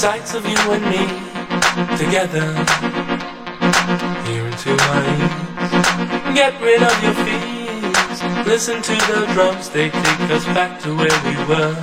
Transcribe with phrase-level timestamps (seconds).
[0.00, 1.04] sights of you and me
[2.00, 2.46] together.
[4.24, 8.46] Here into my ears, get rid of your fears.
[8.46, 11.76] Listen to the drums, they take us back to where we were.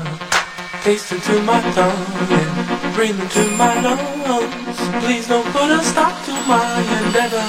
[0.82, 4.77] Taste into my tongue and breathe into my lungs.
[5.06, 7.47] Please don't put a stop to my endeavor.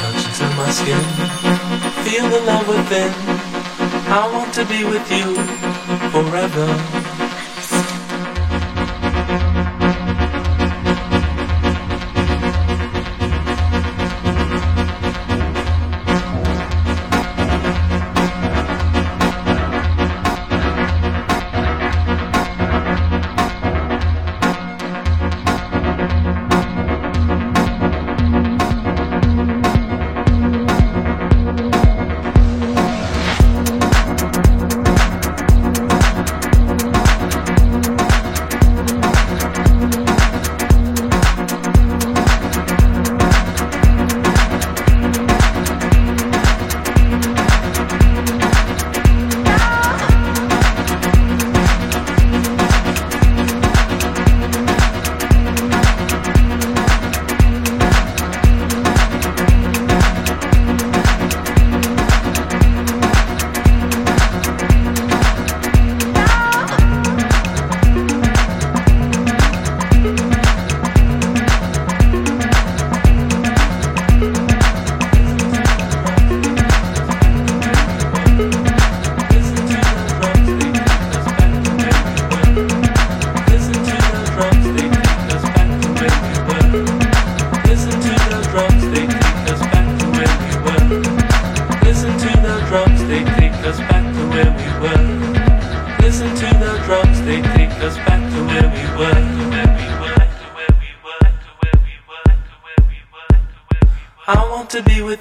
[0.00, 1.04] Touch into my skin,
[2.04, 3.10] feel the love within.
[4.12, 5.32] I want to be with you
[6.12, 7.01] forever.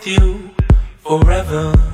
[0.03, 0.49] with you
[1.03, 1.90] forever.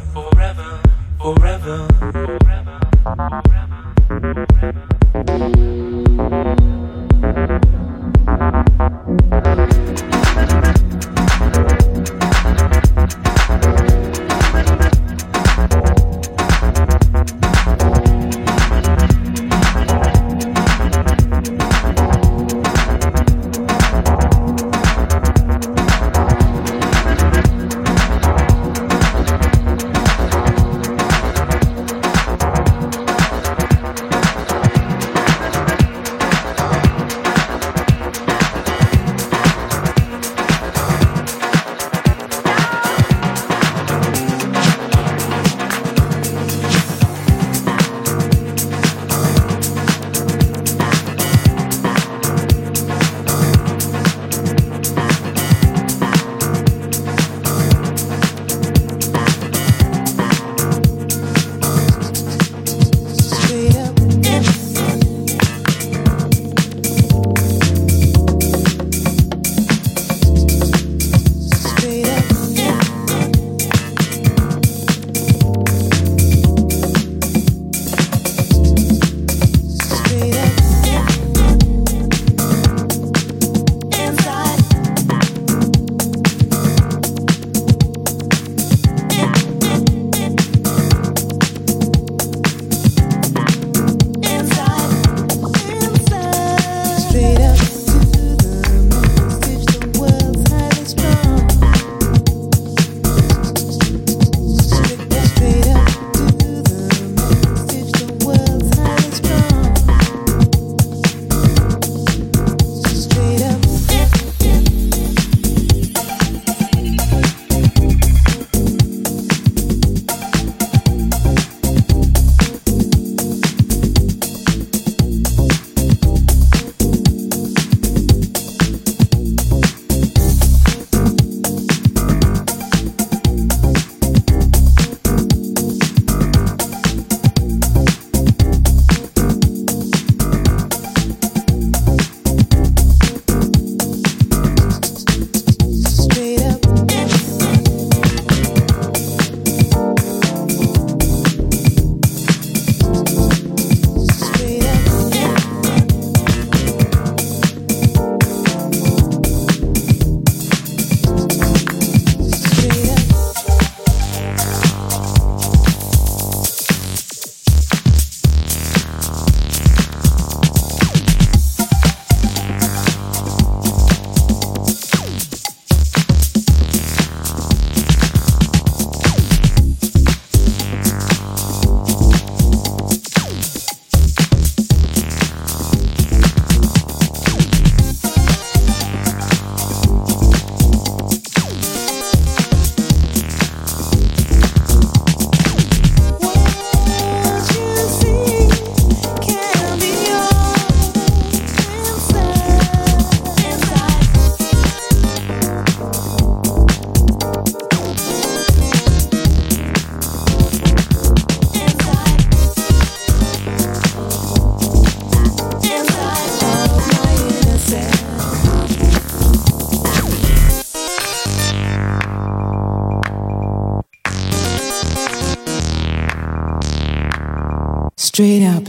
[228.00, 228.64] Straight up.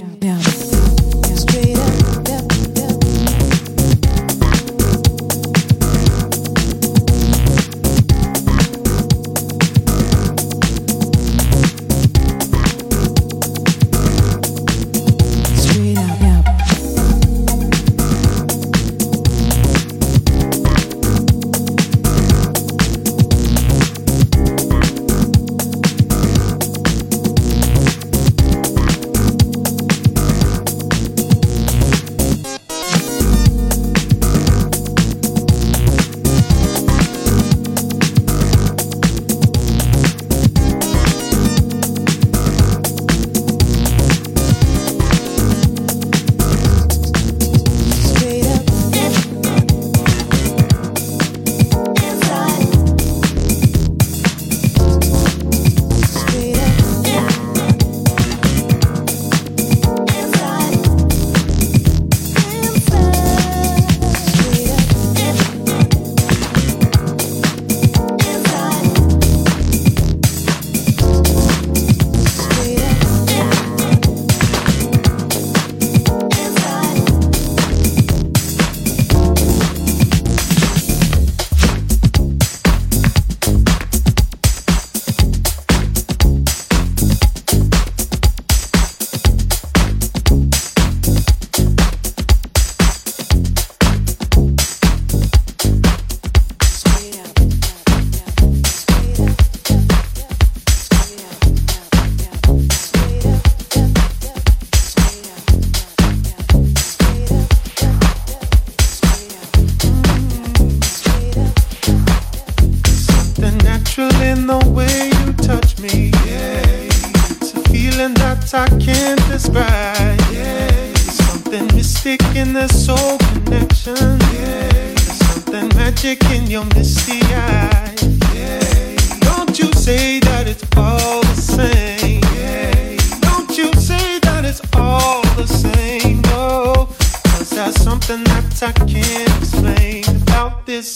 [122.78, 123.96] soul connection.
[123.96, 124.68] Yeah.
[124.70, 128.02] There's something magic in your misty eyes.
[128.34, 128.96] Yeah.
[129.20, 132.22] Don't you say that it's all the same.
[132.36, 132.96] Yeah.
[133.20, 136.22] Don't you say that it's all the same.
[136.22, 136.88] No,
[137.32, 140.88] Cause there's something that I can't explain about this.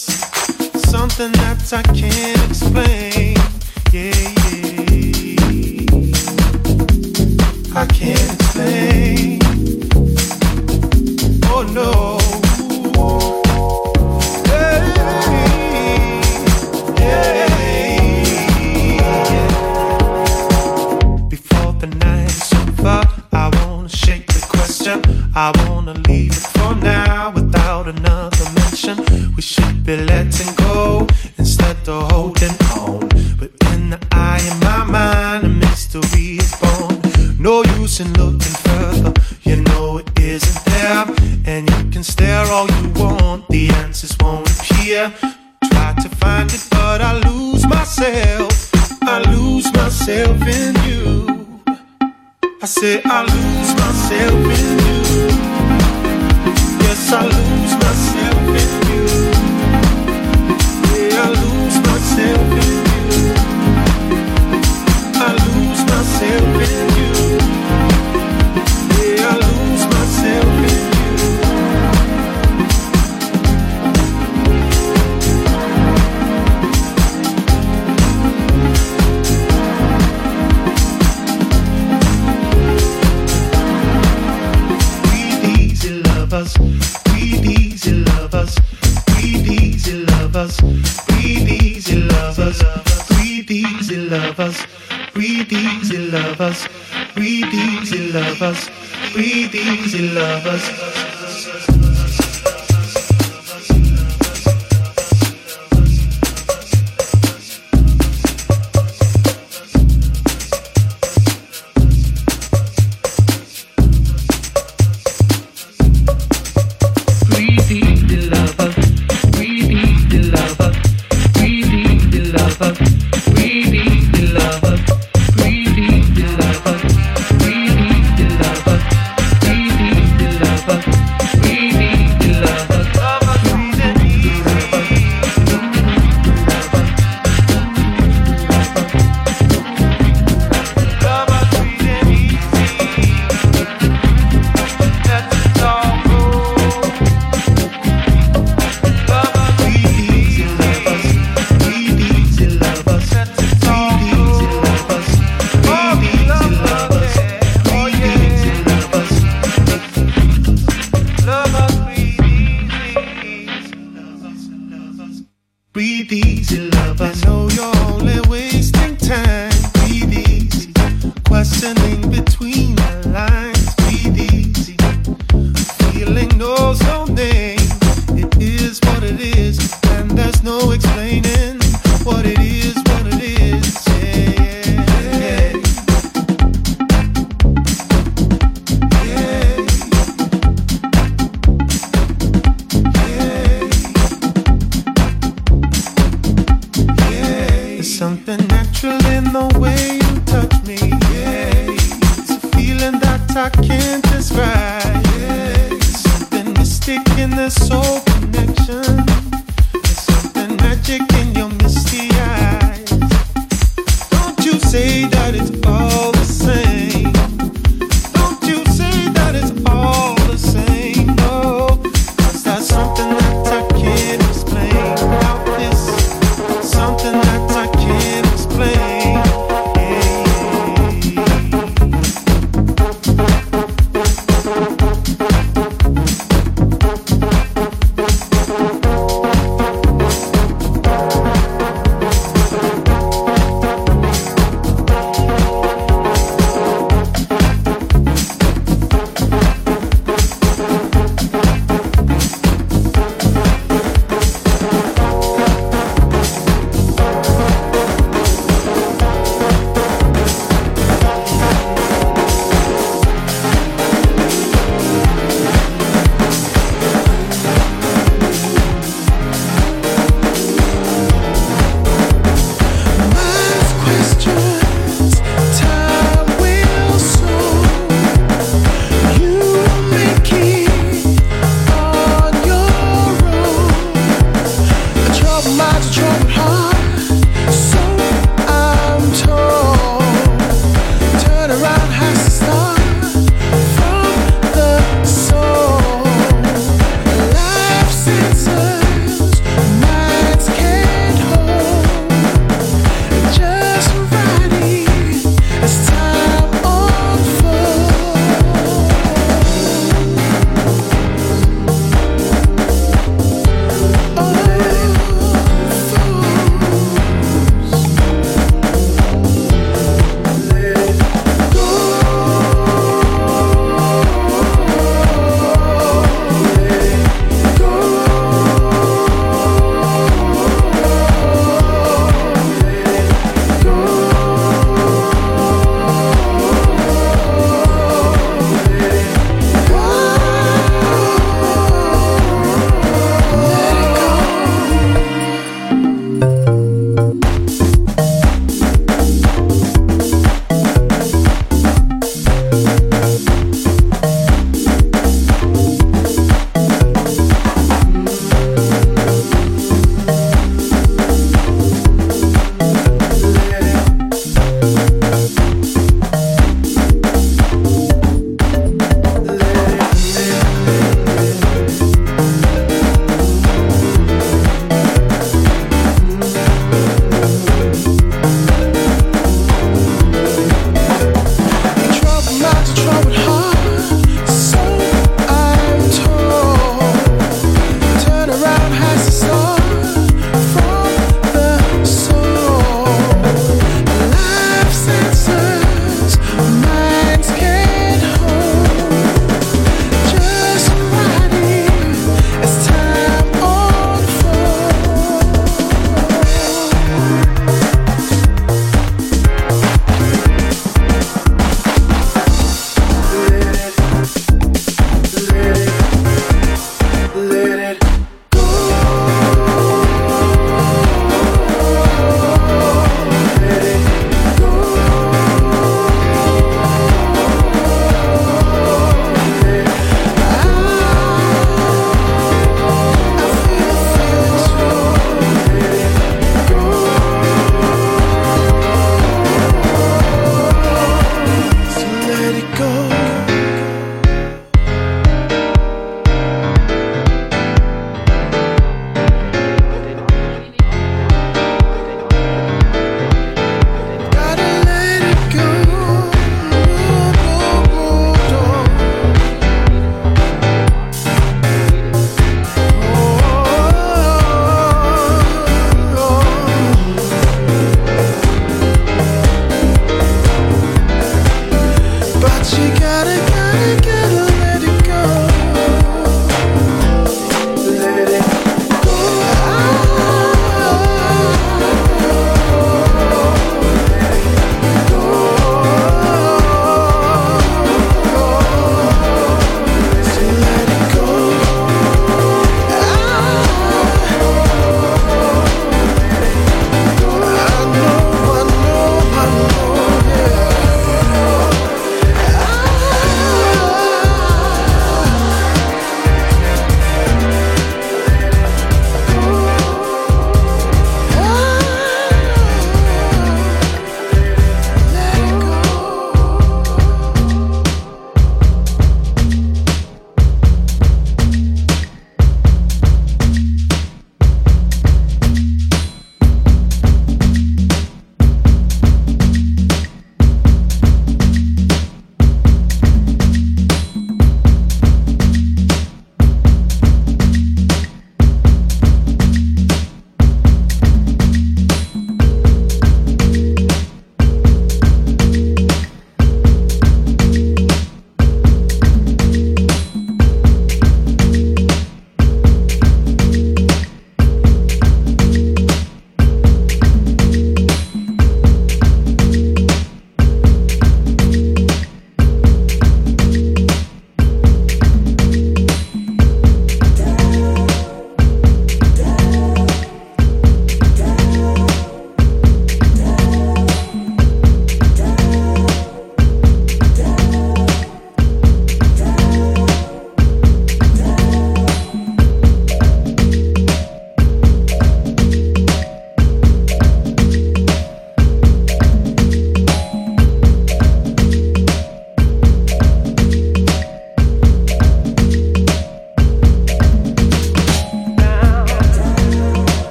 [0.93, 3.02] Something that I can't explain.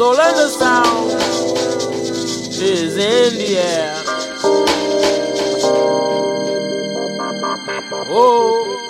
[0.00, 1.10] So let the sound
[2.58, 4.02] is in the air.
[8.08, 8.89] Oh.